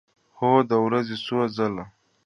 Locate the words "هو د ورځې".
0.37-1.15